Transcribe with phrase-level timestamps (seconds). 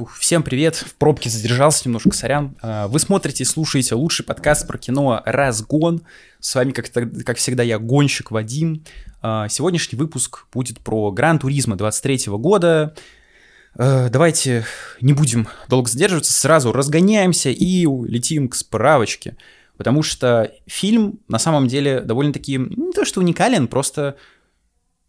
[0.00, 2.56] Фух, всем привет, в пробке задержался немножко, сорян.
[2.62, 6.00] А, вы смотрите, слушаете лучший подкаст про кино «Разгон».
[6.38, 8.82] С вами, как, как всегда, я, гонщик Вадим.
[9.20, 12.94] А, сегодняшний выпуск будет про Гран-туризма 23 года.
[13.74, 14.64] А, давайте
[15.02, 19.36] не будем долго задерживаться, сразу разгоняемся и летим к справочке.
[19.76, 24.16] Потому что фильм на самом деле довольно-таки не то что уникален, просто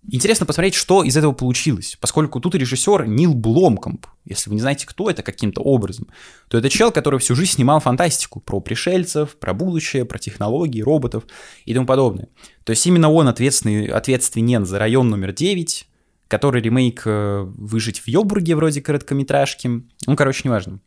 [0.09, 4.07] Интересно посмотреть, что из этого получилось, поскольку тут режиссер Нил Бломкомп.
[4.25, 6.07] Если вы не знаете, кто это каким-то образом,
[6.47, 11.25] то это чел, который всю жизнь снимал фантастику про пришельцев, про будущее, про технологии, роботов
[11.65, 12.29] и тому подобное.
[12.63, 15.87] То есть именно он ответственный, ответственен за район номер 9,
[16.27, 19.67] который ремейк э, «Выжить в Йобурге» вроде короткометражки.
[20.07, 20.79] Ну, короче, неважно.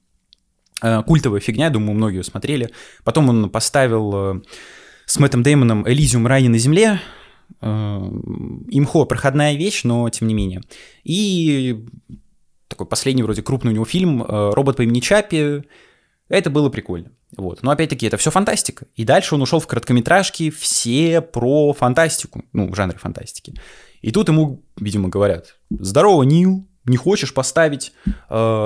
[0.83, 2.71] Э, культовая фигня, думаю, многие ее смотрели.
[3.05, 4.43] Потом он поставил э,
[5.07, 6.27] с Мэттом Деймоном «Элизиум.
[6.27, 7.01] Рай на земле»,
[7.61, 10.63] имхо проходная вещь, но тем не менее.
[11.03, 11.87] И
[12.69, 15.63] такой последний вроде крупный у него фильм э, «Робот по имени Чапи».
[16.29, 17.13] Это было прикольно.
[17.37, 17.63] Вот.
[17.63, 18.87] Но опять-таки это все фантастика.
[18.97, 23.55] И дальше он ушел в короткометражки все про фантастику, ну, в жанре фантастики.
[24.01, 28.13] И тут ему, видимо, говорят, здорово, Нил, не хочешь поставить э,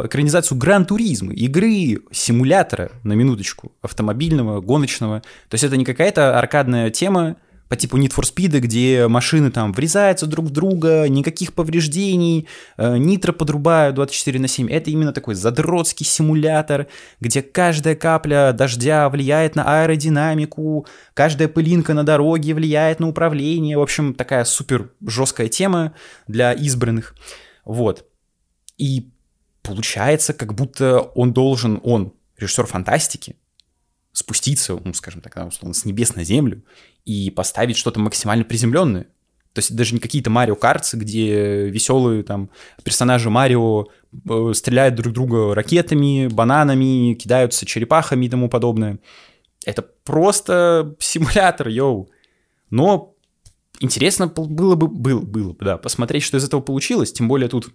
[0.04, 5.20] экранизацию Гран-туризма, игры, симулятора, на минуточку, автомобильного, гоночного.
[5.48, 7.36] То есть это не какая-то аркадная тема,
[7.68, 12.96] по типу Need for Speed, где машины там врезаются друг в друга, никаких повреждений, э,
[12.96, 14.70] нитро подрубают 24 на 7.
[14.70, 16.86] Это именно такой задротский симулятор,
[17.20, 23.76] где каждая капля дождя влияет на аэродинамику, каждая пылинка на дороге влияет на управление.
[23.76, 25.94] В общем, такая супер жесткая тема
[26.26, 27.14] для избранных.
[27.64, 28.06] Вот.
[28.78, 29.10] И
[29.62, 33.36] получается, как будто он должен, он, режиссер фантастики,
[34.28, 36.62] спуститься, ну, скажем так, условно, с небес на землю
[37.06, 39.04] и поставить что-то максимально приземленное.
[39.54, 42.50] То есть даже не какие-то Марио Картсы, где веселые там
[42.84, 43.86] персонажи Марио
[44.28, 48.98] э, стреляют друг друга ракетами, бананами, кидаются черепахами и тому подобное.
[49.64, 52.10] Это просто симулятор, йоу.
[52.68, 53.14] Но
[53.80, 57.12] интересно было бы, было, было бы, да, посмотреть, что из этого получилось.
[57.12, 57.70] Тем более тут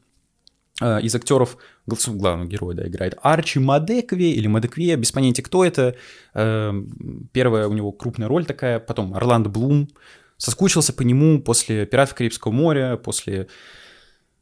[0.81, 5.95] из актеров главного героя да, играет Арчи Мадекви или Мадекве, без понятия, кто это.
[6.34, 6.73] Э,
[7.31, 9.89] первая у него крупная роль такая, потом Орландо Блум.
[10.38, 13.47] Соскучился по нему после «Пиратов Карибского моря», после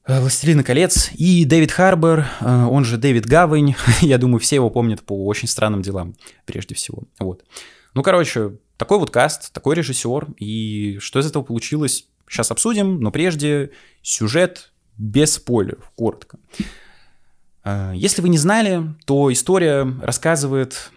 [0.06, 5.02] э, «Властелина колец» и Дэвид Харбор, он же Дэвид Гавань, я думаю, все его помнят
[5.04, 6.16] по очень странным делам,
[6.46, 7.44] прежде всего, вот.
[7.94, 13.12] Ну, короче, такой вот каст, такой режиссер, и что из этого получилось, сейчас обсудим, но
[13.12, 13.72] прежде
[14.02, 16.38] сюжет, без спойлеров, коротко.
[17.64, 20.92] А, если вы не знали, то история рассказывает,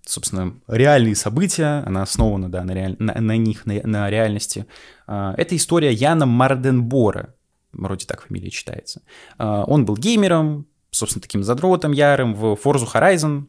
[0.00, 2.96] собственно, реальные события, она основана, да, на, реаль...
[2.98, 4.66] на, на них, на, на реальности.
[5.06, 7.34] А, это история Яна Марденбора,
[7.72, 9.02] вроде так фамилия читается.
[9.36, 13.44] А, он был геймером, собственно, таким задротом ярым в Forza Horizon,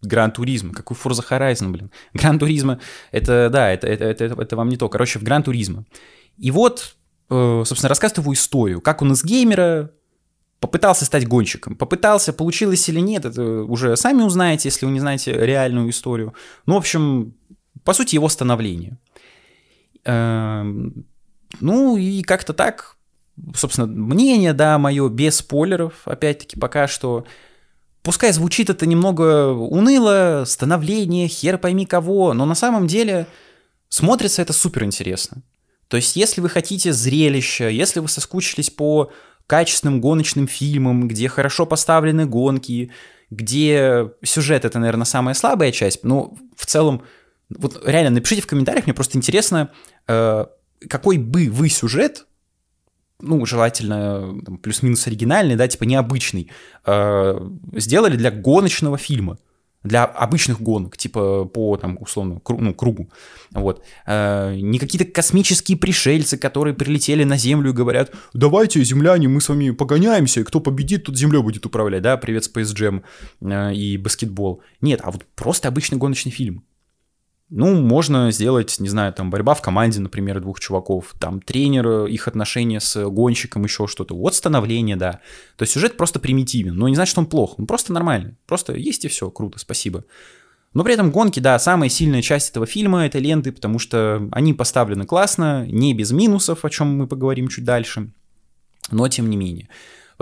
[0.00, 0.72] Гран Туризма.
[0.74, 1.90] Какой Forza Horizon, блин?
[2.14, 2.78] Гран Туризма,
[3.10, 4.88] это, да, это, это, это, это вам не то.
[4.88, 5.84] Короче, в Гран Туризма.
[6.38, 6.96] И вот
[7.64, 9.90] собственно, рассказывает его историю, как он из геймера
[10.60, 11.74] попытался стать гонщиком.
[11.74, 16.34] Попытался, получилось или нет, это уже сами узнаете, если вы не знаете реальную историю.
[16.66, 17.34] Ну, в общем,
[17.84, 18.96] по сути, его становление.
[20.04, 21.04] Эм,
[21.60, 22.96] ну, и как-то так,
[23.54, 27.26] собственно, мнение, да, мое, без спойлеров, опять-таки, пока что.
[28.02, 33.26] Пускай звучит это немного уныло, становление, хер пойми кого, но на самом деле
[33.88, 35.42] смотрится это супер интересно.
[35.92, 39.12] То есть, если вы хотите зрелища, если вы соскучились по
[39.46, 42.90] качественным гоночным фильмам, где хорошо поставлены гонки,
[43.28, 47.02] где сюжет это, наверное, самая слабая часть, но в целом,
[47.50, 49.70] вот реально напишите в комментариях, мне просто интересно,
[50.08, 50.46] э,
[50.88, 52.24] какой бы вы сюжет,
[53.20, 56.50] ну, желательно плюс-минус оригинальный, да, типа необычный,
[56.86, 59.36] э, сделали для гоночного фильма
[59.84, 63.10] для обычных гонок, типа по, там, условно, кру, ну, кругу.
[63.50, 63.84] Вот.
[64.06, 69.48] Э, не какие-то космические пришельцы, которые прилетели на Землю и говорят, давайте, земляне, мы с
[69.48, 73.02] вами погоняемся, и кто победит, тот Землей будет управлять, да, привет Space Jam
[73.40, 74.62] э, и баскетбол.
[74.80, 76.64] Нет, а вот просто обычный гоночный фильм.
[77.54, 82.26] Ну, можно сделать, не знаю, там борьба в команде, например, двух чуваков, там тренер, их
[82.26, 84.16] отношения с гонщиком, еще что-то.
[84.16, 85.20] Вот становление, да.
[85.56, 88.36] То есть сюжет просто примитивен, но не значит, что он плох, он просто нормальный.
[88.46, 90.04] Просто есть и все, круто, спасибо.
[90.72, 94.54] Но при этом гонки, да, самая сильная часть этого фильма— это ленты, потому что они
[94.54, 98.12] поставлены классно, не без минусов, о чем мы поговорим чуть дальше,
[98.90, 99.68] но тем не менее.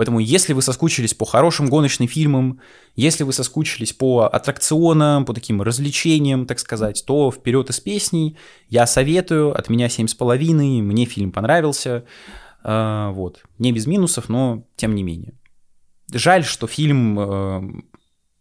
[0.01, 2.59] Поэтому если вы соскучились по хорошим гоночным фильмам,
[2.95, 8.35] если вы соскучились по аттракционам, по таким развлечениям, так сказать, то вперед из песней.
[8.67, 12.05] Я советую, от меня 7,5, мне фильм понравился.
[12.63, 13.43] Э, вот.
[13.59, 15.35] Не без минусов, но тем не менее.
[16.11, 17.61] Жаль, что фильм, э,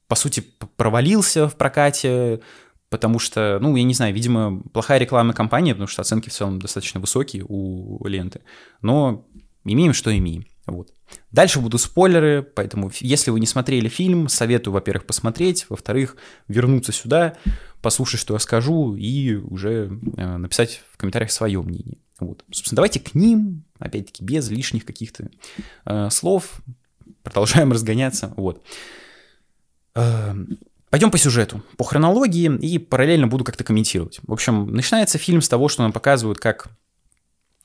[0.09, 0.43] по сути,
[0.79, 2.41] провалился в прокате,
[2.89, 6.59] потому что, ну, я не знаю, видимо, плохая рекламная кампания, потому что оценки в целом
[6.59, 8.41] достаточно высокие у ленты.
[8.81, 9.27] Но
[9.67, 10.47] имеем, что имеем.
[10.65, 10.91] Вот.
[11.33, 16.17] Дальше будут спойлеры, поэтому если вы не смотрели фильм, советую, во-первых, посмотреть, во-вторых,
[16.49, 17.35] вернуться сюда,
[17.83, 21.99] послушать, что я скажу, и уже э, написать в комментариях свое мнение.
[22.19, 22.45] Вот.
[22.51, 25.31] Собственно, давайте к ним, опять-таки, без лишних каких-то
[25.87, 26.61] э, слов,
[27.23, 28.35] продолжаем разгоняться.
[28.37, 28.65] Вот.
[29.95, 30.35] Э,
[30.91, 34.19] Пойдем по сюжету, по хронологии, и параллельно буду как-то комментировать.
[34.25, 36.67] В общем, начинается фильм с того, что нам показывают, как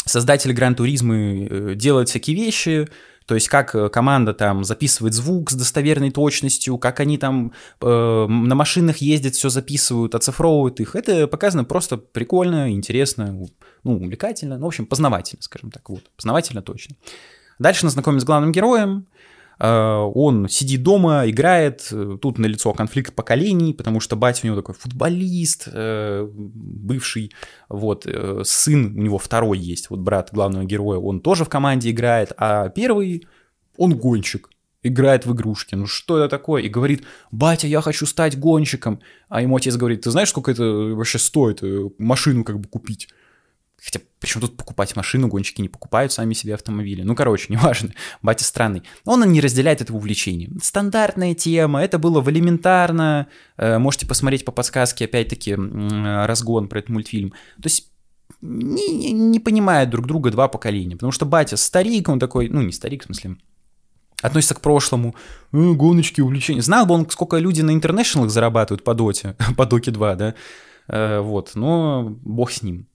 [0.05, 2.87] создатели Гран-туризмы э, делают всякие вещи,
[3.25, 8.25] то есть как э, команда там записывает звук с достоверной точностью, как они там э,
[8.27, 10.95] на машинах ездят, все записывают, оцифровывают их.
[10.95, 13.47] Это показано просто прикольно, интересно,
[13.83, 16.95] ну, увлекательно, ну, в общем, познавательно, скажем так, вот, познавательно точно.
[17.57, 19.07] Дальше нас знакомим с главным героем,
[19.59, 24.57] он сидит дома, играет, э, тут на лицо конфликт поколений, потому что батя у него
[24.57, 27.31] такой футболист, э, бывший,
[27.69, 28.07] вот,
[28.43, 32.69] сын у него второй есть, вот брат главного героя, он тоже в команде играет, а
[32.69, 33.27] первый,
[33.77, 34.49] он гонщик,
[34.83, 35.75] играет в игрушки.
[35.75, 36.61] Ну что это такое?
[36.61, 38.99] И говорит, батя, я хочу стать гонщиком.
[39.29, 41.61] А ему отец говорит, ты знаешь, сколько это вообще стоит
[41.97, 43.09] машину как бы купить?
[43.83, 47.03] Хотя, почему тут покупать машину, гонщики не покупают сами себе автомобили.
[47.03, 47.91] Ну, короче, неважно,
[48.21, 48.83] батя странный.
[49.05, 50.49] Он не разделяет этого увлечения.
[50.61, 53.27] Стандартная тема, это было в элементарно.
[53.57, 57.31] Э, можете посмотреть по подсказке, опять-таки, разгон про этот мультфильм.
[57.61, 57.91] То есть
[58.41, 60.95] не, не, не понимают друг друга два поколения.
[60.95, 63.37] Потому что батя старик, он такой, ну, не старик, в смысле,
[64.21, 65.15] относится к прошлому,
[65.51, 66.61] э, гоночки, увлечения.
[66.61, 70.35] Знал бы он, сколько люди на интернешнлах зарабатывают по доте, по доке 2, да,
[70.87, 72.87] э, вот, но бог с ним.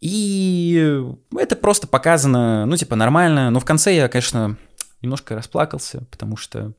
[0.00, 1.02] И
[1.38, 3.50] это просто показано, ну, типа, нормально.
[3.50, 4.56] Но в конце я, конечно,
[5.02, 6.72] немножко расплакался, потому что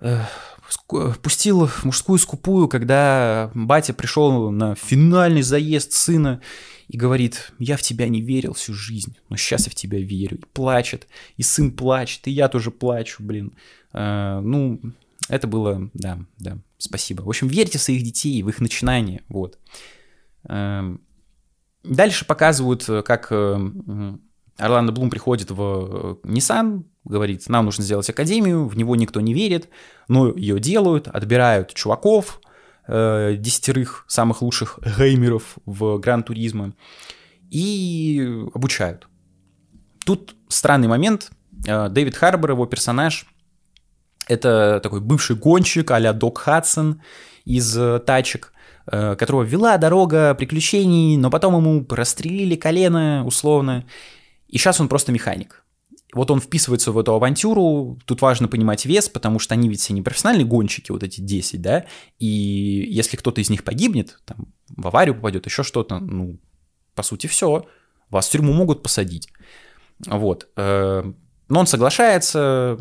[0.00, 0.20] э,
[1.22, 6.40] пустил мужскую скупую, когда батя пришел на финальный заезд сына
[6.88, 10.38] и говорит, я в тебя не верил всю жизнь, но сейчас я в тебя верю.
[10.38, 13.54] И плачет, и сын плачет, и я тоже плачу, блин.
[13.92, 14.80] Э, ну,
[15.28, 17.22] это было, да, да, спасибо.
[17.22, 19.58] В общем, верьте в своих детей, в их начинания, вот.
[20.48, 20.96] Э,
[21.84, 23.58] Дальше показывают, э, как э,
[24.56, 29.34] Орландо Блум приходит в э, Nissan, говорит, нам нужно сделать академию, в него никто не
[29.34, 29.68] верит,
[30.08, 32.40] но ее делают, отбирают чуваков,
[32.86, 36.74] десятерых самых лучших геймеров в Гран-туризме
[37.50, 39.08] и обучают.
[40.04, 41.30] Тут странный момент.
[41.50, 43.26] Дэвид Харбор, его персонаж,
[44.28, 47.00] это такой бывший гонщик а-ля Док Хадсон
[47.46, 48.53] из тачек, Э,
[48.86, 53.84] которого вела дорога приключений, но потом ему прострелили колено условно,
[54.48, 55.64] и сейчас он просто механик.
[56.12, 59.92] Вот он вписывается в эту авантюру, тут важно понимать вес, потому что они ведь все
[59.92, 61.86] не профессиональные гонщики, вот эти 10, да,
[62.20, 66.38] и если кто-то из них погибнет, там, в аварию попадет, еще что-то, ну,
[66.94, 67.66] по сути, все,
[68.10, 69.28] вас в тюрьму могут посадить.
[70.06, 70.48] Вот.
[71.48, 72.78] Но он соглашается,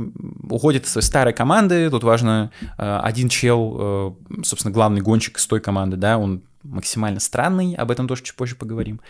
[0.50, 1.90] уходит из своей старой команды.
[1.90, 7.20] Тут важно, э, один чел, э, собственно, главный гонщик из той команды, да, он максимально
[7.20, 9.02] странный, об этом тоже чуть позже поговорим.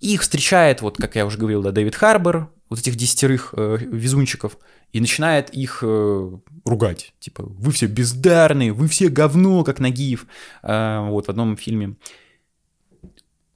[0.00, 4.58] Их встречает, вот как я уже говорил, да, Дэвид Харбор, вот этих десятерых э, везунчиков,
[4.92, 6.30] и начинает их э,
[6.64, 7.14] ругать.
[7.20, 10.26] Типа, вы все бездарные, вы все говно, как Нагиев,
[10.62, 11.96] э, вот в одном фильме.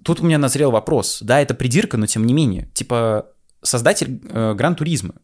[0.02, 1.18] Тут у меня назрел вопрос.
[1.20, 2.68] Да, это придирка, но тем не менее.
[2.72, 3.26] Типа,
[3.62, 5.14] создатель э, Гран-туризма.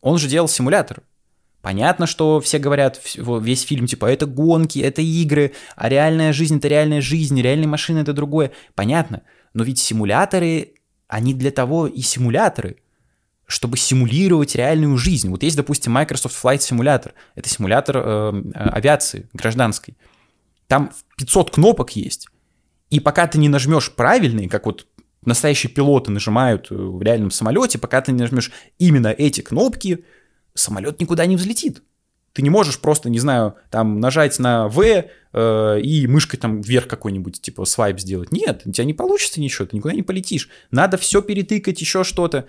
[0.00, 1.02] Он же делал симулятор.
[1.60, 6.68] Понятно, что все говорят, весь фильм, типа, это гонки, это игры, а реальная жизнь— это
[6.68, 8.52] реальная жизнь, реальные машины— это другое.
[8.74, 9.22] Понятно.
[9.54, 10.74] Но ведь симуляторы,
[11.08, 12.76] они для того и симуляторы,
[13.46, 15.30] чтобы симулировать реальную жизнь.
[15.30, 17.12] Вот есть, допустим, Microsoft Flight Simulator.
[17.34, 19.96] Это симулятор э, авиации гражданской.
[20.68, 22.28] Там 500 кнопок есть.
[22.90, 24.86] И пока ты не нажмешь правильный, как вот
[25.24, 30.04] настоящие пилоты нажимают э, в реальном самолете, пока ты не нажмешь именно эти кнопки,
[30.54, 31.82] самолет никуда не взлетит.
[32.32, 36.86] Ты не можешь просто, не знаю, там нажать на V э, и мышкой там вверх
[36.86, 38.32] какой-нибудь, типа, свайп сделать.
[38.32, 40.48] Нет, у тебя не получится ничего, ты никуда не полетишь.
[40.70, 42.46] Надо все перетыкать, еще что-то.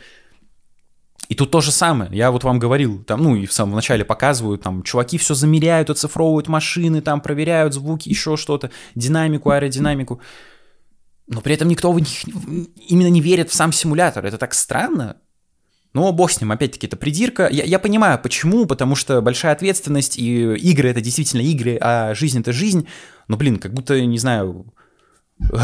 [1.28, 2.10] И тут то же самое.
[2.14, 5.90] Я вот вам говорил, там, ну, и в самом начале показываю, там, чуваки все замеряют,
[5.90, 10.22] оцифровывают машины, там, проверяют звуки, еще что-то, динамику, аэродинамику
[11.30, 12.10] но при этом никто в них
[12.88, 14.26] именно не верит в сам симулятор.
[14.26, 15.18] Это так странно.
[15.94, 17.48] Но бог с ним, опять-таки, это придирка.
[17.52, 22.40] Я, я понимаю, почему, потому что большая ответственность, и игры— это действительно игры, а жизнь—
[22.42, 22.88] это жизнь.
[23.28, 24.74] Но, блин, как будто, не знаю,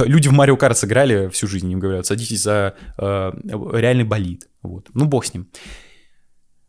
[0.05, 3.31] Люди в Марио Карт сыграли всю жизнь, им говорят, садитесь за э,
[3.73, 4.47] реальный болид.
[4.61, 4.89] Вот.
[4.93, 5.47] Ну, бог с ним.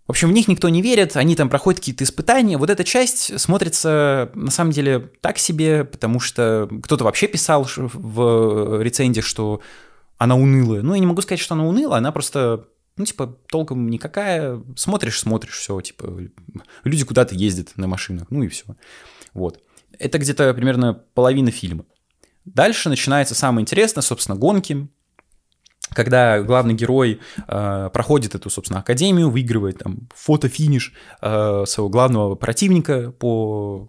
[0.07, 2.59] В общем, в них никто не верит, они там проходят какие-то испытания.
[2.59, 8.83] Вот эта часть смотрится, на самом деле, так себе, потому что кто-то вообще писал в
[8.83, 9.61] рецензиях, что
[10.17, 10.83] она унылая.
[10.83, 14.63] Ну, я не могу сказать, что она унылая, она просто, ну, типа, толком никакая.
[14.77, 16.21] Смотришь, смотришь, все, типа,
[16.85, 18.65] люди куда-то ездят на машинах, ну и все.
[19.35, 19.61] Вот.
[19.99, 21.85] Это где-то примерно половина фильма.
[22.45, 24.87] Дальше начинается самое интересное, собственно, гонки
[25.95, 30.93] когда главный герой э, проходит эту, собственно, академию, выигрывает там фото-финиш
[31.23, 33.89] э, своего главного противника по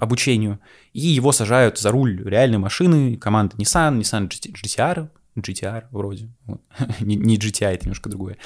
[0.00, 0.60] обучению,
[0.92, 6.60] и его сажают за руль реальной машины команды Nissan, Nissan GTR, GTR вроде, вот.
[7.00, 8.36] не, GTI, это немножко другое.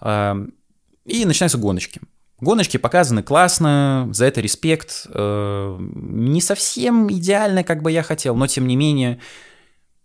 [0.00, 0.34] Э,
[1.04, 2.00] и начинаются гоночки.
[2.40, 5.06] Гоночки показаны классно, за это респект.
[5.08, 9.18] Э, не совсем идеально, как бы я хотел, но тем не менее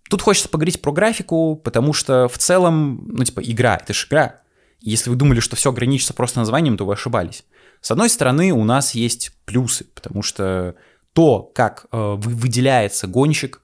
[0.10, 4.42] Тут хочется поговорить про графику, потому что в целом, ну, типа, игра, это же игра.
[4.82, 7.46] Если вы думали, что все ограничится просто названием, то вы ошибались.
[7.80, 10.76] С одной стороны, у нас есть плюсы, потому что
[11.14, 13.62] то, как э, выделяется гонщик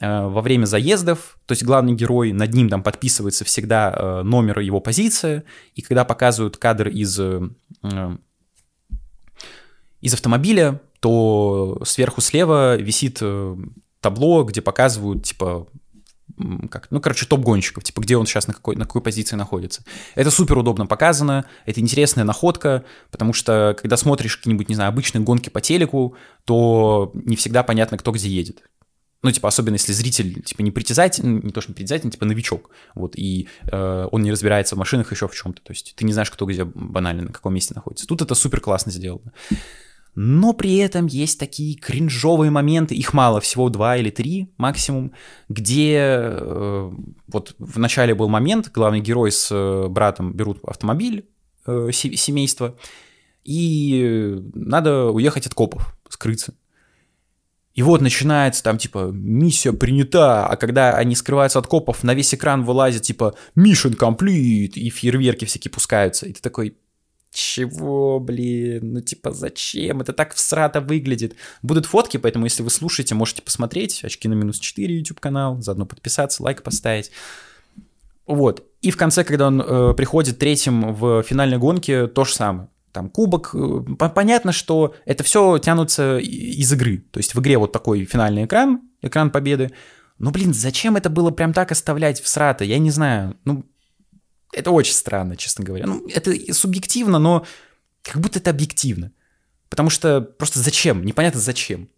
[0.00, 4.60] э, во время заездов, то есть главный герой, над ним там подписывается всегда э, номер
[4.60, 5.42] его позиции,
[5.74, 7.42] и когда показывают кадр из, э,
[10.00, 13.56] из автомобиля, то сверху слева висит э,
[14.00, 15.68] табло, где показывают, типа,
[16.70, 19.84] как, ну, короче, топ гонщиков, типа, где он сейчас на какой, на какой позиции находится.
[20.14, 25.22] Это супер удобно показано, это интересная находка, потому что, когда смотришь какие-нибудь, не знаю, обычные
[25.22, 28.62] гонки по телеку, то не всегда понятно, кто где едет.
[29.22, 32.70] Ну, типа, особенно если зритель, типа, не притязательный, не то, что не притязательный, типа, новичок,
[32.96, 36.12] вот, и э, он не разбирается в машинах еще в чем-то, то есть ты не
[36.12, 38.06] знаешь, кто где банально, на каком месте находится.
[38.06, 39.32] Тут это супер классно сделано
[40.14, 45.12] но при этом есть такие кринжовые моменты, их мало, всего два или три максимум,
[45.48, 46.90] где э,
[47.28, 51.26] вот в начале был момент, главный герой с э, братом берут автомобиль
[51.66, 52.76] э, семейства,
[53.44, 56.54] и надо уехать от копов, скрыться.
[57.74, 62.34] И вот начинается там, типа, миссия принята, а когда они скрываются от копов, на весь
[62.34, 66.26] экран вылазит, типа, mission complete, и фейерверки всякие пускаются.
[66.26, 66.76] И ты такой,
[67.32, 70.00] чего, блин, ну типа зачем?
[70.00, 71.34] Это так всрато выглядит.
[71.62, 74.04] Будут фотки, поэтому если вы слушаете, можете посмотреть.
[74.04, 77.10] Очки на минус 4 YouTube канал, заодно подписаться, лайк поставить.
[78.26, 78.64] Вот.
[78.82, 82.68] И в конце, когда он э, приходит третьим в финальной гонке, то же самое.
[82.92, 83.54] Там кубок.
[83.54, 87.04] Э, понятно, что это все тянутся из игры.
[87.10, 89.72] То есть в игре вот такой финальный экран, экран победы.
[90.18, 92.64] Но, блин, зачем это было прям так оставлять в срата?
[92.64, 93.36] Я не знаю.
[93.44, 93.64] Ну,
[94.52, 95.86] это очень странно, честно говоря.
[95.86, 97.46] Ну, это субъективно, но
[98.02, 99.12] как будто это объективно.
[99.68, 101.04] Потому что просто зачем?
[101.04, 101.88] Непонятно зачем.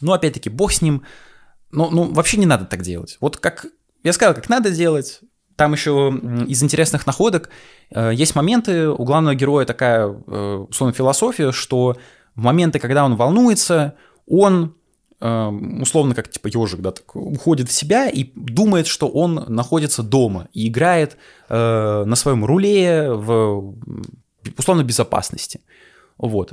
[0.00, 1.02] Ну, опять-таки, бог с ним.
[1.72, 3.18] Ну, ну, вообще не надо так делать.
[3.20, 3.66] Вот как
[4.04, 5.20] я сказал, как надо делать.
[5.56, 6.12] Там еще
[6.48, 7.48] из интересных находок
[7.90, 11.96] э, есть моменты, у главного героя такая, э, условно, философия, что
[12.34, 13.94] в моменты, когда он волнуется,
[14.26, 14.74] он
[15.24, 20.48] условно как типа ежик, да, так, уходит в себя и думает, что он находится дома
[20.52, 21.16] и играет
[21.48, 23.74] э, на своем руле в
[24.58, 25.60] условно безопасности.
[26.18, 26.52] Вот.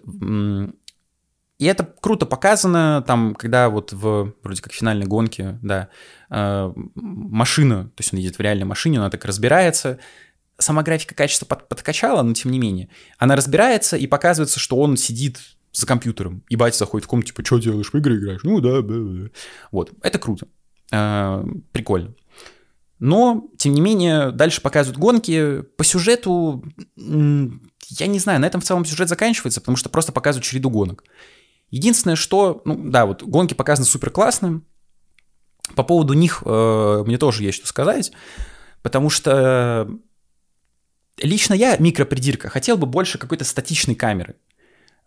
[1.60, 5.90] И это круто показано, там, когда вот в, вроде как, финальной гонке, да,
[6.30, 10.00] э, машина, то есть он едет в реальной машине, она так разбирается,
[10.58, 14.98] сама графика качества под, подкачала, но тем не менее, она разбирается и показывается, что он
[14.98, 15.40] сидит
[15.72, 18.44] за компьютером, и батя заходит в комнату, типа, что делаешь, в игры играешь?
[18.44, 19.30] Ну да, да, да.
[19.72, 20.48] Вот, это круто,
[20.92, 22.14] э, прикольно.
[23.00, 25.64] Но, тем не менее, дальше показывают гонки.
[25.76, 26.64] По сюжету,
[26.96, 31.04] я не знаю, на этом в целом сюжет заканчивается, потому что просто показывают череду гонок.
[31.72, 34.62] Единственное, что, ну да, вот гонки показаны супер классно.
[35.76, 38.12] По поводу них э, мне тоже есть что сказать,
[38.84, 39.90] потому что
[41.18, 44.36] лично я, микропридирка, хотел бы больше какой-то статичной камеры.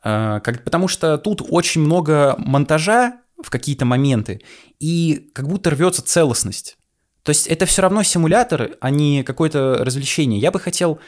[0.05, 4.43] А, как, потому что тут очень много монтажа в какие-то моменты,
[4.79, 6.77] и как будто рвется целостность.
[7.23, 10.39] То есть это все равно симулятор, а не какое-то развлечение.
[10.39, 11.01] Я бы хотел,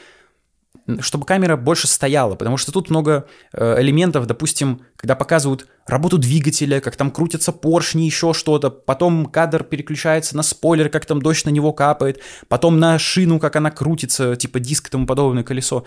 [0.99, 6.81] чтобы камера больше стояла, потому что тут много э, элементов, допустим, когда показывают работу двигателя,
[6.81, 11.51] как там крутятся поршни, еще что-то, потом кадр переключается на спойлер, как там дождь на
[11.51, 15.85] него капает, потом на шину, как она крутится, типа диск и тому подобное колесо.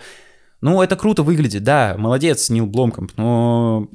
[0.61, 3.89] Ну, это круто выглядит, да, молодец, Нил Бломкомп, но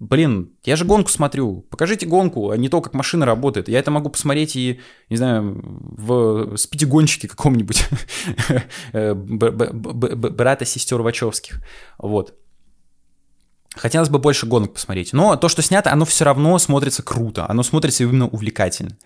[0.00, 1.62] Блин, я же гонку смотрю.
[1.70, 3.68] Покажите гонку, а не то, как машина работает.
[3.68, 4.78] Я это могу посмотреть и,
[5.10, 7.84] не знаю, в спидигонщике каком-нибудь
[8.92, 11.60] брата сестер Вачовских.
[11.98, 12.34] Вот.
[13.74, 15.12] Хотелось бы больше гонок посмотреть.
[15.12, 17.46] Но то, что снято, оно все равно смотрится круто.
[17.48, 18.96] Оно смотрится именно увлекательно.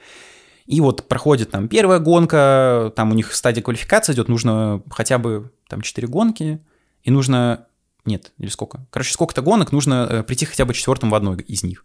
[0.66, 5.50] И вот проходит там первая гонка, там у них стадия квалификации идет, нужно хотя бы
[5.68, 6.60] там 4 гонки,
[7.02, 7.66] и нужно...
[8.04, 8.86] Нет, или сколько?
[8.90, 11.84] Короче, сколько-то гонок, нужно э, прийти хотя бы четвертым в одной из них.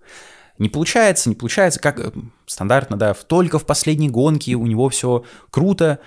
[0.57, 2.11] Не получается, не получается, как э,
[2.47, 5.99] стандартно, да, только в последней гонке у него все круто.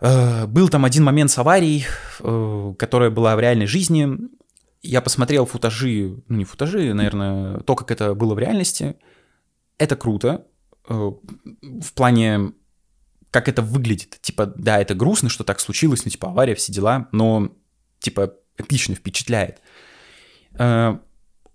[0.00, 1.86] Э, был там один момент с аварией,
[2.18, 4.08] которая была в реальной жизни.
[4.82, 8.96] Я посмотрел футажи, ну не футажи, наверное, то, как это было в реальности.
[9.78, 10.46] Это круто,
[10.88, 12.52] в плане
[13.36, 14.18] как это выглядит.
[14.22, 17.50] Типа, да, это грустно, что так случилось, ну, типа, авария, все дела, но,
[17.98, 19.60] типа, эпично впечатляет.
[20.58, 20.96] Э,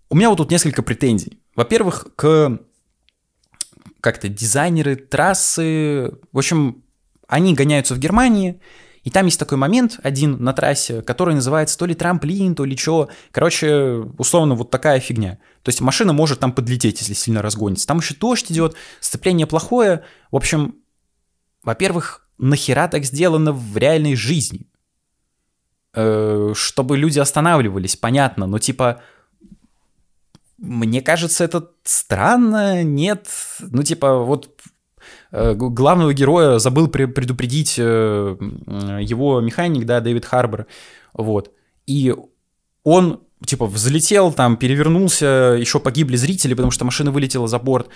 [0.10, 1.40] у меня вот тут несколько претензий.
[1.56, 2.60] Во-первых, к
[4.02, 6.84] как-то дизайнеры трассы, в общем,
[7.28, 8.60] они гоняются в Германии,
[9.04, 12.78] и там есть такой момент один на трассе, который называется то ли трамплин, то ли
[12.78, 13.10] что.
[13.32, 15.40] Короче, условно, вот такая фигня.
[15.64, 17.88] То есть машина может там подлететь, если сильно разгонится.
[17.88, 20.04] Там еще дождь идет, сцепление плохое.
[20.30, 20.76] В общем,
[21.64, 24.68] во-первых, нахера так сделано в реальной жизни?
[25.94, 29.02] Э, чтобы люди останавливались, понятно, но типа...
[30.58, 33.28] Мне кажется, это странно, нет.
[33.60, 34.62] Ну, типа, вот
[35.32, 38.38] Э, главного героя забыл предупредить э,
[39.02, 40.68] его механик, да, Дэвид Харбор,
[41.14, 41.52] вот.
[41.88, 42.14] И
[42.84, 47.90] он, типа, взлетел, там, перевернулся, еще погибли зрители, потому что машина вылетела за борт.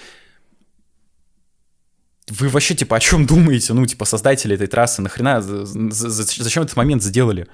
[2.30, 3.74] Вы вообще, типа, о чем думаете?
[3.74, 7.48] Ну, типа, создатели этой трассы, нахрена, зачем этот момент сделали?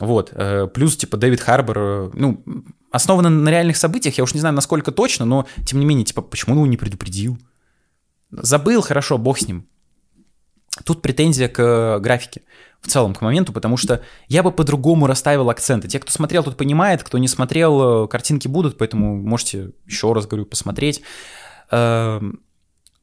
[0.00, 2.42] Вот, э, плюс, типа, Дэвид Харбор, ну,
[2.90, 6.22] основано на реальных событиях, я уж не знаю, насколько точно, но, тем не менее, типа,
[6.22, 7.38] почему он его не предупредил?
[8.30, 9.66] Забыл, хорошо, бог с ним.
[10.84, 12.42] Тут претензия к э, графике
[12.80, 15.86] в целом, к моменту, потому что я бы по-другому расставил акценты.
[15.86, 20.26] Те, кто смотрел, тут понимает, кто не смотрел, э, картинки будут, поэтому можете еще раз,
[20.26, 21.02] говорю, посмотреть.
[21.70, 22.40] Эм,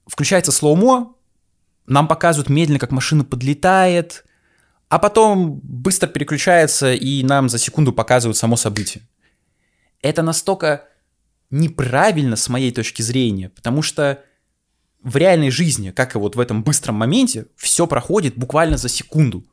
[0.08, 1.14] включается слоумо,
[1.86, 4.26] нам показывают медленно, как машина подлетает,
[4.90, 9.08] а потом быстро переключается, и нам за секунду показывают само событие.
[10.02, 10.86] Это настолько
[11.52, 14.24] неправильно с моей точки зрения, потому что
[15.04, 19.46] в реальной жизни, как и вот в этом быстром моменте, все проходит буквально за секунду.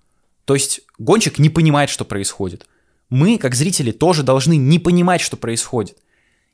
[0.44, 2.66] То есть гонщик не понимает, что происходит.
[3.10, 5.98] Мы, как зрители, тоже должны не понимать, что происходит.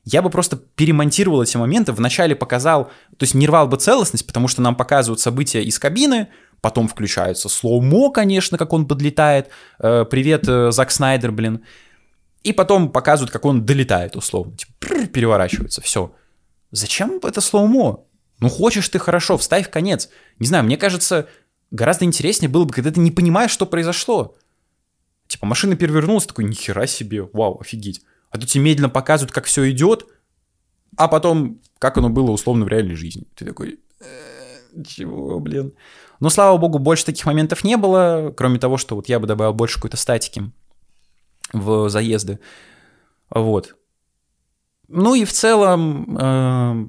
[0.05, 4.49] Я бы просто перемонтировал эти моменты, вначале показал, то есть не рвал бы целостность, потому
[4.49, 6.29] что нам показывают события из кабины,
[6.62, 11.64] потом включается slow-mo, конечно, как он подлетает, э, привет, э, Зак Снайдер, блин,
[12.44, 16.14] и потом показывают, как он долетает, условно, типа, переворачивается, все.
[16.70, 18.05] Зачем это slow-mo?
[18.38, 20.09] Ну, хочешь ты хорошо, вставь в конец.
[20.38, 21.29] Не знаю, мне кажется,
[21.70, 24.37] гораздо интереснее было бы, когда ты не понимаешь, что произошло.
[25.27, 28.03] Типа, машина перевернулась, такой, нихера себе, вау, офигеть.
[28.31, 30.07] А тут тебе медленно показывают, как все идет,
[30.96, 33.27] а потом, как оно было условно в реальной жизни.
[33.35, 35.72] Ты такой, «Э, чего, блин.
[36.23, 39.55] Но, слава богу, больше таких моментов не было, кроме того, что вот я бы добавил
[39.55, 40.53] больше какой-то статики
[41.53, 42.39] в заезды.
[43.29, 43.75] Вот.
[44.87, 46.87] Ну и в целом, э,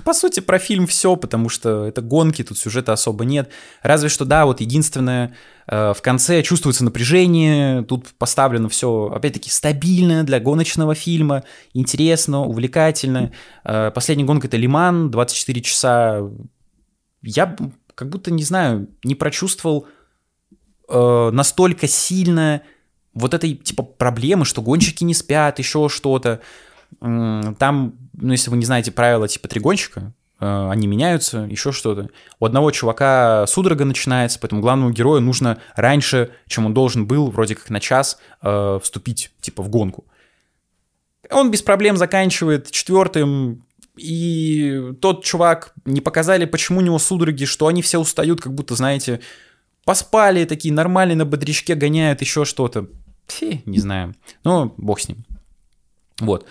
[0.04, 3.48] по сути, про фильм все, потому что это гонки, тут сюжета особо нет.
[3.84, 5.36] Разве что, да, вот единственное,
[5.68, 11.44] э, в конце чувствуется напряжение, тут поставлено все, опять-таки, стабильно для гоночного фильма,
[11.74, 13.30] интересно, увлекательно.
[13.62, 16.22] Э, последняя гонка— это Лиман, 24 часа.
[17.22, 17.56] Я
[17.98, 19.88] как будто, не знаю, не прочувствовал
[20.88, 22.62] э, настолько сильно
[23.12, 26.40] вот этой, типа, проблемы, что гонщики не спят, еще что-то.
[27.00, 32.08] Там, ну, если вы не знаете правила типа тригонщика, э, они меняются, еще что-то.
[32.38, 37.56] У одного чувака судорога начинается, поэтому главному герою нужно раньше, чем он должен был, вроде
[37.56, 40.04] как на час, э, вступить, типа, в гонку.
[41.32, 43.64] Он без проблем заканчивает четвертым,
[43.98, 48.74] и тот чувак, не показали, почему у него судороги, что они все устают, как будто,
[48.74, 49.20] знаете,
[49.84, 52.88] поспали, такие нормальные на бодрячке гоняют, еще что-то.
[53.26, 54.14] Фи, не знаю.
[54.44, 55.24] Ну, бог с ним.
[56.20, 56.46] Вот.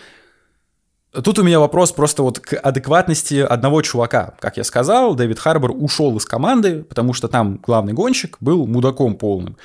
[1.12, 4.36] Тут у меня вопрос просто вот к адекватности одного чувака.
[4.40, 9.16] Как я сказал, Дэвид Харбор ушел из команды, потому что там главный гонщик был мудаком
[9.16, 9.58] полным.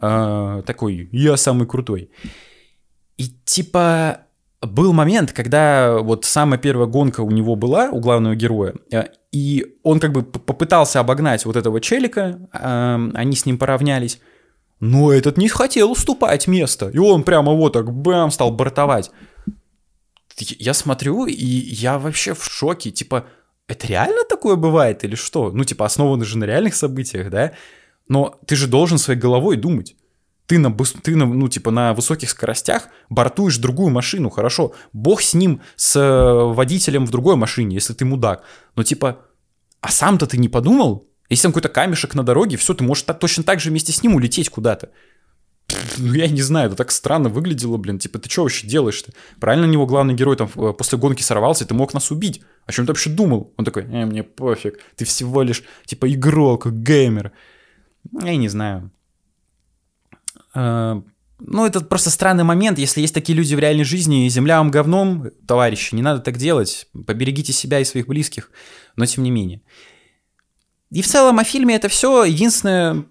[0.00, 2.10] Э, такой, я самый крутой.
[3.16, 4.22] И типа
[4.60, 9.76] был момент, когда вот самая первая гонка у него была, у главного героя, э, и
[9.82, 14.20] он как бы попытался обогнать вот этого челика, э, они с ним поравнялись,
[14.80, 19.10] но этот не хотел уступать место, и он прямо вот так бам стал бортовать
[20.40, 22.90] я смотрю, и я вообще в шоке.
[22.90, 23.26] Типа,
[23.66, 25.50] это реально такое бывает или что?
[25.50, 27.52] Ну, типа, основано же на реальных событиях, да?
[28.08, 29.96] Но ты же должен своей головой думать.
[30.48, 35.34] Ты на, ты на, ну, типа, на высоких скоростях бортуешь другую машину, хорошо, бог с
[35.34, 38.42] ним, с э, водителем в другой машине, если ты мудак.
[38.74, 39.18] Но, типа,
[39.82, 41.06] а сам-то ты не подумал?
[41.28, 44.02] Если там какой-то камешек на дороге, все, ты можешь так, точно так же вместе с
[44.02, 44.88] ним улететь куда-то.
[45.98, 47.98] Ну, я не знаю, это так странно выглядело, блин.
[47.98, 49.12] Типа, ты что вообще делаешь-то?
[49.38, 52.40] Правильно на него главный герой там э, после гонки сорвался, ты мог нас убить.
[52.64, 53.52] О чем ты вообще думал?
[53.58, 57.32] Он такой, э, мне пофиг, ты всего лишь, типа, игрок, геймер.
[58.22, 58.90] Я не знаю.
[60.54, 61.00] Э,
[61.40, 62.78] ну, это просто странный момент.
[62.78, 66.88] Если есть такие люди в реальной жизни, земля вам говном, товарищи, не надо так делать.
[67.06, 68.50] Поберегите себя и своих близких.
[68.96, 69.62] Но тем не менее.
[70.90, 72.24] И в целом о фильме это все.
[72.24, 73.04] Единственное,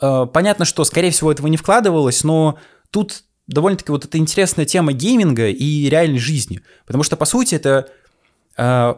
[0.00, 2.58] э, понятно, что, скорее всего, этого не вкладывалось, но
[2.90, 6.62] тут довольно-таки вот эта интересная тема гейминга и реальной жизни.
[6.86, 7.90] Потому что, по сути, это
[8.56, 8.94] э,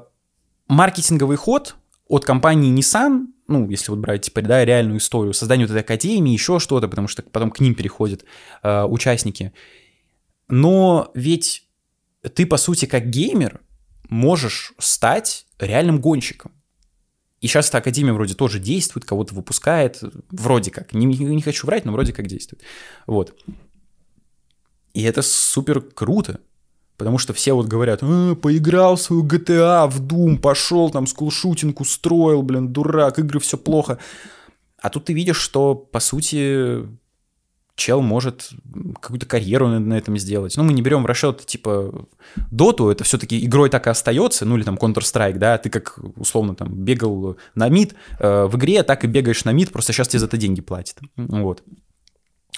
[0.68, 1.76] маркетинговый ход
[2.10, 6.32] от компании Nissan, ну, если вот брать, типа, да, реальную историю, создание вот этой академии,
[6.32, 8.24] еще что-то, потому что потом к ним переходят
[8.62, 9.52] э, участники.
[10.48, 11.68] Но ведь
[12.34, 13.60] ты, по сути, как геймер
[14.08, 16.52] можешь стать реальным гонщиком.
[17.40, 20.92] И сейчас эта академия вроде тоже действует, кого-то выпускает, вроде как.
[20.92, 22.62] Не, не хочу врать, но вроде как действует.
[23.06, 23.40] Вот.
[24.94, 26.40] И это супер круто.
[27.00, 32.42] Потому что все вот говорят, э, поиграл свою GTA, в Doom, пошел там скулшутинг устроил,
[32.42, 33.96] блин, дурак, игры все плохо.
[34.82, 36.86] А тут ты видишь, что, по сути,
[37.74, 38.50] чел может
[39.00, 40.58] какую-то карьеру на, на этом сделать.
[40.58, 42.06] Ну, мы не берем в расчет, типа,
[42.50, 46.54] доту, это все-таки игрой так и остается, ну, или там Counter-Strike, да, ты как, условно,
[46.54, 50.20] там, бегал на мид э, в игре, так и бегаешь на мид, просто сейчас тебе
[50.20, 50.98] за это деньги платят.
[51.16, 51.62] Вот.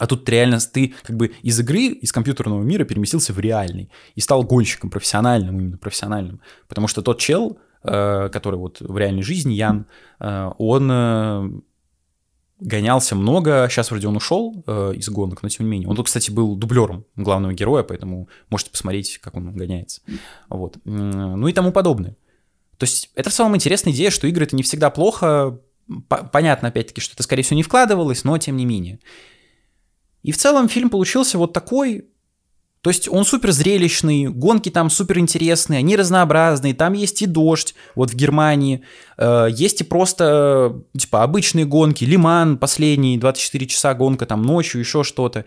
[0.03, 4.21] А тут реально ты как бы из игры, из компьютерного мира переместился в реальный и
[4.21, 6.41] стал гонщиком профессиональным, именно профессиональным.
[6.67, 9.87] Потому что тот чел, э, который вот в реальной жизни, Ян,
[10.19, 11.51] э, он э,
[12.59, 15.89] гонялся много, сейчас вроде он ушел из гонок, но тем не менее.
[15.89, 20.01] Он тут, кстати, был дублером главного героя, поэтому можете посмотреть, как он гоняется.
[20.49, 20.79] Вот.
[20.85, 22.17] Ну и тому подобное.
[22.77, 25.61] То есть это в целом интересная идея, что игры это не всегда плохо.
[26.09, 28.99] Понятно, опять-таки, что это, скорее всего, не вкладывалось, но тем не менее.
[30.23, 32.05] И в целом фильм получился вот такой,
[32.81, 37.75] то есть он супер зрелищный, гонки там супер интересные, они разнообразные, там есть и дождь,
[37.95, 38.83] вот в Германии,
[39.19, 45.05] э, есть и просто, типа, обычные гонки, Лиман последний, 24 часа гонка там ночью, еще
[45.05, 45.45] что-то.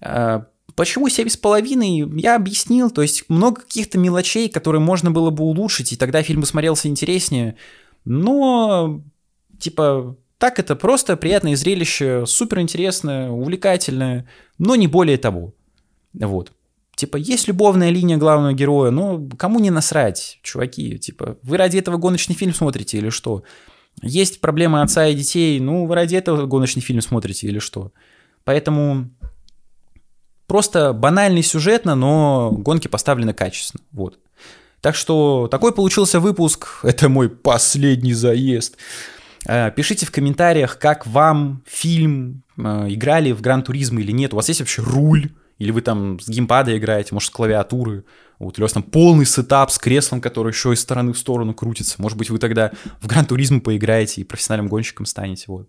[0.00, 0.42] Э,
[0.76, 5.96] почему 7,5, я объяснил, то есть много каких-то мелочей, которые можно было бы улучшить, и
[5.96, 7.56] тогда фильм бы смотрелся интереснее,
[8.04, 9.00] но,
[9.58, 15.54] типа, так это просто приятное зрелище, супер интересное, увлекательное, но не более того.
[16.12, 16.52] Вот.
[16.94, 20.98] Типа, есть любовная линия главного героя, но кому не насрать, чуваки?
[20.98, 23.42] Типа, вы ради этого гоночный фильм смотрите или что?
[24.02, 27.92] Есть проблемы отца и детей, ну, вы ради этого гоночный фильм смотрите или что?
[28.44, 29.10] Поэтому
[30.46, 33.82] просто банальный сюжетно, но гонки поставлены качественно.
[33.92, 34.18] Вот.
[34.80, 36.68] Так что такой получился выпуск.
[36.82, 38.76] Это мой последний заезд.
[39.46, 44.32] Э, пишите в комментариях, как вам фильм, э, играли в Гран Туризм или нет.
[44.32, 45.30] У вас есть вообще руль?
[45.58, 48.04] Или вы там с геймпада играете, может, с клавиатуры,
[48.38, 51.54] вот, или у вас там полный сетап с креслом, который еще из стороны в сторону
[51.54, 51.94] крутится.
[51.96, 55.68] Может быть, вы тогда в Gran Turismo поиграете и профессиональным гонщиком станете, вот.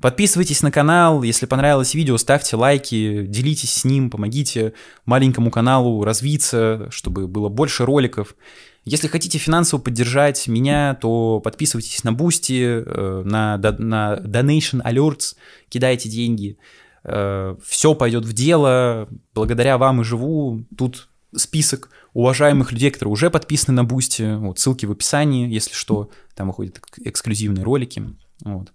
[0.00, 4.72] Подписывайтесь на канал, если понравилось видео, ставьте лайки, делитесь с ним, помогите
[5.04, 8.36] маленькому каналу развиться, чтобы было больше роликов.
[8.84, 15.36] Если хотите финансово поддержать меня, то подписывайтесь на Boosty, э, на, на Donation Alerts,
[15.68, 16.58] кидайте деньги.
[17.04, 20.64] Э, Все пойдет в дело, благодаря вам и живу.
[20.76, 24.36] Тут список уважаемых людей, которые уже подписаны на Boosty.
[24.36, 26.10] Вот, ссылки в описании, если что.
[26.34, 28.02] Там выходят эксклюзивные ролики.
[28.42, 28.72] Вот.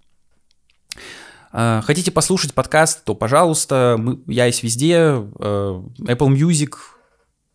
[1.54, 4.96] Э, хотите послушать подкаст, то, пожалуйста, мы, я есть везде.
[4.96, 5.88] Apple
[6.30, 6.76] Music,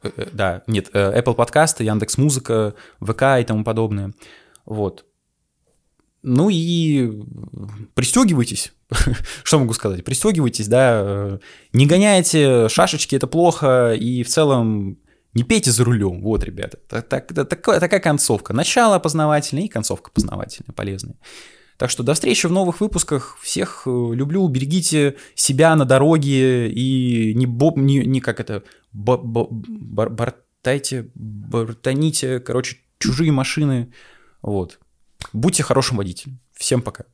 [0.02, 4.12] да, нет, Apple подкасты, Яндекс Музыка, ВК и тому подобное.
[4.64, 5.04] Вот.
[6.22, 7.22] Ну и
[7.94, 8.72] пристегивайтесь.
[9.44, 10.04] Что могу сказать?
[10.04, 11.38] Пристегивайтесь, да.
[11.72, 13.94] Не гоняйте шашечки, это плохо.
[13.94, 14.98] И в целом
[15.34, 16.22] не пейте за рулем.
[16.22, 16.78] Вот, ребята.
[16.88, 18.52] Так, так, такая, такая концовка.
[18.52, 21.16] Начало познавательное и концовка познавательная, полезная.
[21.78, 23.38] Так что до встречи в новых выпусках.
[23.40, 24.46] Всех э, люблю.
[24.48, 31.10] Берегите себя на дороге и не, боб, не, не как это, бо, бо, бар, бортайте,
[31.14, 33.92] бортаните, короче, чужие машины.
[34.42, 34.80] Вот.
[35.32, 36.40] Будьте хорошим водителем.
[36.52, 37.04] Всем пока.